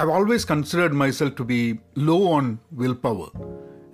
[0.00, 3.30] I've always considered myself to be low on willpower.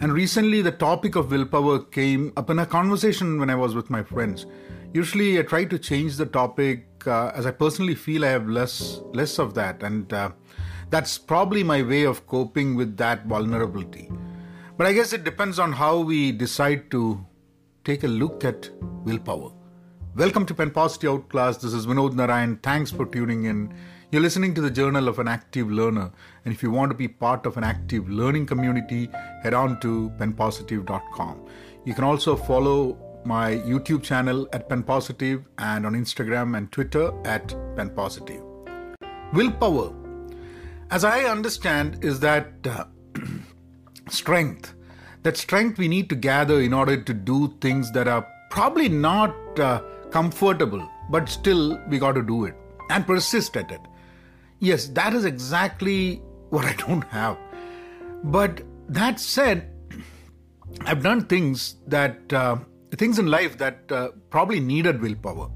[0.00, 3.88] And recently, the topic of willpower came up in a conversation when I was with
[3.88, 4.44] my friends.
[4.92, 9.00] Usually, I try to change the topic uh, as I personally feel I have less
[9.14, 10.32] less of that, and uh,
[10.90, 14.10] that's probably my way of coping with that vulnerability.
[14.76, 17.24] But I guess it depends on how we decide to
[17.82, 18.68] take a look at
[19.04, 19.52] willpower.
[20.16, 21.56] Welcome to Pen Positive Outclass.
[21.62, 22.58] This is Vinod Narayan.
[22.58, 23.74] Thanks for tuning in.
[24.14, 26.12] You're listening to the Journal of an Active Learner.
[26.44, 29.10] And if you want to be part of an active learning community,
[29.42, 31.44] head on to penpositive.com.
[31.84, 37.48] You can also follow my YouTube channel at penpositive and on Instagram and Twitter at
[37.74, 38.40] penpositive.
[39.32, 39.92] Willpower,
[40.92, 42.84] as I understand, is that uh,
[44.08, 44.74] strength.
[45.24, 49.34] That strength we need to gather in order to do things that are probably not
[49.58, 52.54] uh, comfortable, but still we got to do it
[52.90, 53.80] and persist at it.
[54.64, 57.36] Yes, that is exactly what I don't have.
[58.24, 59.70] But that said,
[60.86, 62.56] I've done things that, uh,
[62.92, 65.50] things in life that uh, probably needed willpower.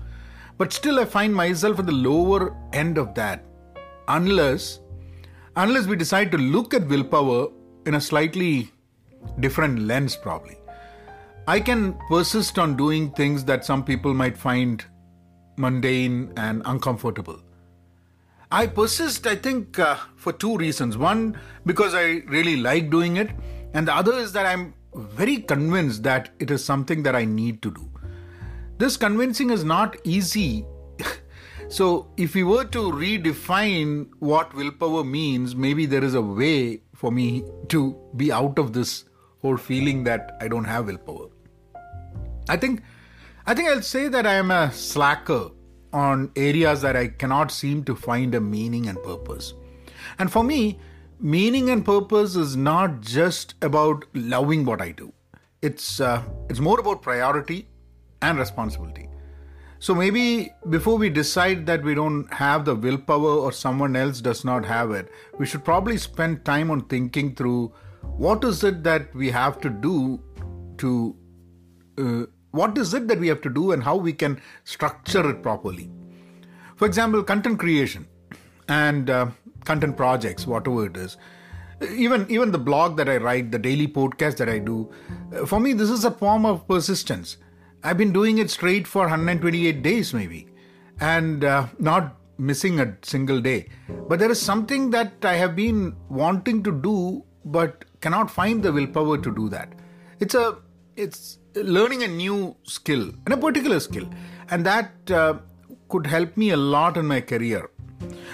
[0.59, 3.47] But still, I find myself at the lower end of that.
[4.09, 4.81] Unless,
[5.57, 7.49] unless we decide to look at willpower
[7.87, 8.71] in a slightly
[9.41, 10.59] different lens, probably.
[11.47, 14.85] I can persist on doing things that some people might find
[15.57, 17.41] mundane and uncomfortable.
[18.51, 20.97] I persist, I think, uh, for two reasons.
[20.97, 23.31] One, because I really like doing it,
[23.75, 27.61] and the other is that I'm very convinced that it is something that I need
[27.63, 27.91] to do.
[28.79, 30.65] This convincing is not easy.
[31.69, 37.13] so, if we were to redefine what willpower means, maybe there is a way for
[37.13, 39.05] me to be out of this
[39.43, 41.29] whole feeling that I don't have willpower.
[42.49, 42.83] I think
[43.47, 45.51] I think I'll say that I am a slacker
[45.93, 49.55] on areas that I cannot seem to find a meaning and purpose.
[50.19, 50.79] And for me,
[51.21, 55.13] meaning and purpose is not just about loving what I do.
[55.63, 57.69] It's uh, it's more about priority
[58.23, 59.09] and responsibility.
[59.81, 64.45] So maybe before we decide that we don't have the willpower or someone else does
[64.45, 67.73] not have it, we should probably spend time on thinking through
[68.03, 70.21] what is it that we have to do
[70.79, 71.17] to
[71.99, 72.27] uh,
[72.59, 75.91] what is it that we have to do and how we can structure it properly.
[76.77, 78.07] For example, content creation
[78.69, 79.27] and uh,
[79.65, 81.17] content projects, whatever it is.
[82.05, 84.77] Even even the blog that I write, the daily podcast that I do,
[85.33, 87.37] uh, for me this is a form of persistence.
[87.85, 90.49] I've been doing it straight for 128 days maybe,
[91.01, 93.69] and uh, not missing a single day.
[94.09, 98.73] But there is something that I have been wanting to do, but cannot find the
[98.73, 99.73] willpower to do that.
[100.19, 100.59] It's a
[100.99, 104.07] it's learning a new skill and a particular skill
[104.51, 105.35] and that uh,
[105.89, 107.71] could help me a lot in my career.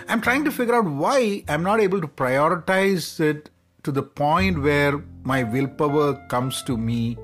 [0.08, 3.50] I'm trying to figure out why i'm not able to prioritize it
[3.82, 7.18] to the point where my willpower comes to me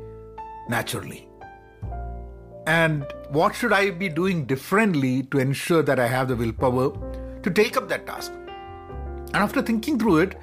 [0.68, 1.26] naturally.
[2.66, 6.90] And what should i be doing differently to ensure that i have the willpower
[7.42, 8.32] to take up that task?
[8.32, 10.38] And after thinking through it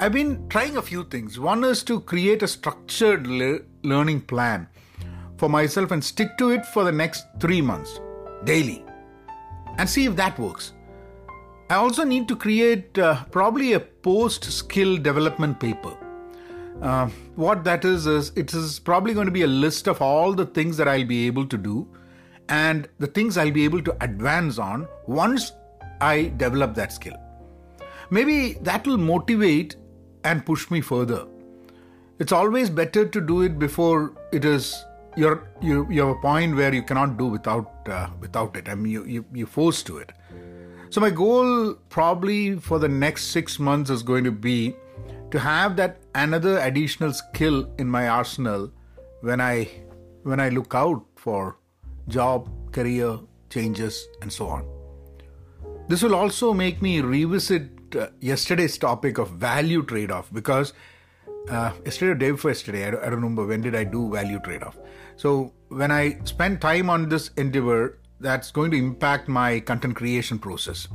[0.00, 1.38] I've been trying a few things.
[1.38, 4.66] One is to create a structured le- learning plan
[5.36, 8.00] for myself and stick to it for the next three months
[8.42, 8.84] daily
[9.78, 10.72] and see if that works.
[11.70, 15.96] I also need to create uh, probably a post skill development paper.
[16.82, 20.32] Uh, what that is, is it is probably going to be a list of all
[20.32, 21.86] the things that I'll be able to do
[22.48, 25.52] and the things I'll be able to advance on once
[26.00, 27.16] I develop that skill.
[28.10, 29.76] Maybe that will motivate
[30.24, 31.26] and push me further.
[32.18, 34.84] It's always better to do it before it is
[35.16, 38.68] you're you you have a point where you cannot do without uh, without it.
[38.68, 40.12] I mean, you, you you're forced to it.
[40.90, 44.76] So my goal probably for the next six months is going to be
[45.30, 48.70] to have that another additional skill in my arsenal
[49.20, 49.68] when I
[50.22, 51.56] when I look out for
[52.08, 53.18] job, career
[53.50, 54.64] changes, and so on.
[55.88, 60.72] This will also make me revisit uh, yesterday's topic of value trade-off because
[61.50, 64.10] uh, yesterday or day before yesterday, I don't, I don't remember when did I do
[64.10, 64.78] value trade-off.
[65.16, 70.38] So when I spend time on this endeavor, that's going to impact my content creation
[70.38, 70.88] process,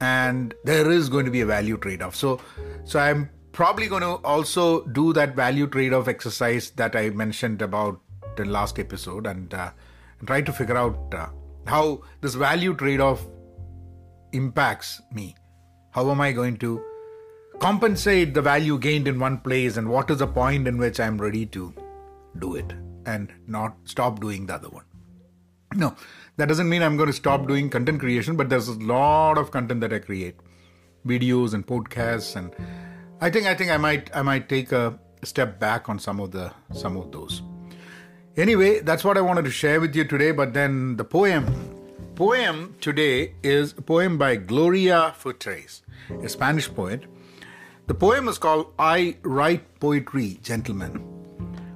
[0.00, 2.16] and there is going to be a value trade-off.
[2.16, 2.40] So,
[2.84, 8.00] so I'm probably going to also do that value trade-off exercise that I mentioned about
[8.36, 9.70] the last episode, and, uh,
[10.18, 11.28] and try to figure out uh,
[11.66, 13.26] how this value trade-off
[14.32, 15.34] impacts me.
[15.92, 16.82] How am I going to
[17.58, 21.18] compensate the value gained in one place, and what is the point in which I'm
[21.18, 21.74] ready to
[22.38, 22.72] do it?
[23.06, 24.84] and not stop doing the other one.
[25.74, 25.94] No,
[26.36, 29.50] that doesn't mean I'm going to stop doing content creation, but there's a lot of
[29.50, 30.36] content that I create.
[31.06, 32.54] videos and podcasts, and
[33.20, 36.32] I think I think I might I might take a step back on some of
[36.32, 37.40] the some of those.
[38.36, 40.30] Anyway, that's what I wanted to share with you today.
[40.32, 41.46] But then the poem
[42.14, 45.82] poem today is a poem by Gloria Fuertes,
[46.22, 47.04] a Spanish poet.
[47.86, 51.04] The poem is called I Write Poetry, Gentlemen.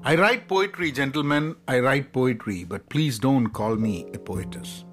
[0.07, 4.85] I write poetry, gentlemen, I write poetry, but please don't call me a poetess.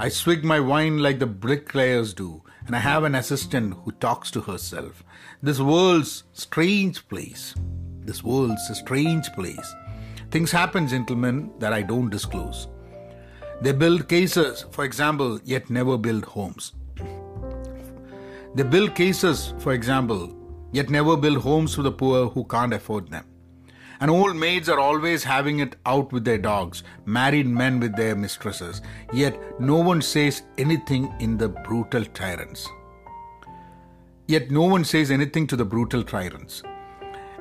[0.00, 4.32] I swig my wine like the bricklayers do, and I have an assistant who talks
[4.32, 5.04] to herself.
[5.40, 7.54] This world's strange place.
[8.00, 9.74] This world's a strange place.
[10.32, 12.66] Things happen, gentlemen, that I don't disclose.
[13.60, 16.72] They build cases, for example, yet never build homes.
[18.54, 20.36] They build cases, for example,
[20.72, 23.24] yet never build homes for the poor who can't afford them.
[24.00, 28.16] And old maids are always having it out with their dogs, married men with their
[28.16, 28.82] mistresses,
[29.12, 32.68] yet no one says anything in the brutal tyrants.
[34.26, 36.62] Yet no one says anything to the brutal tyrants.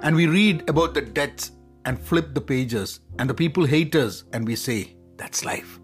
[0.04, 1.52] And we read about the deaths
[1.86, 5.81] and flip the pages, and the people hate us, and we say, That's life.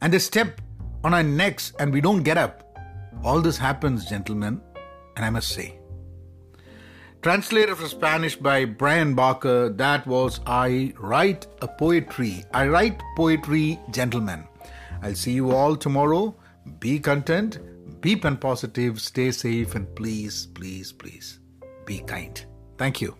[0.00, 0.60] And they step
[1.04, 2.78] on our necks, and we don't get up.
[3.22, 4.60] All this happens, gentlemen,
[5.16, 5.78] and I must say,
[7.22, 12.44] Translated from Spanish by Brian Barker, that was I Write a Poetry.
[12.54, 14.44] I Write Poetry, Gentlemen.
[15.02, 16.34] I'll see you all tomorrow.
[16.78, 17.58] Be content,
[18.00, 21.40] be positive, stay safe, and please, please, please
[21.84, 22.42] be kind.
[22.78, 23.16] Thank you.